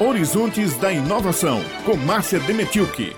Horizontes 0.00 0.76
da 0.78 0.92
Inovação, 0.92 1.60
com 1.84 1.96
Márcia 1.96 2.40
Demetilke. 2.40 3.14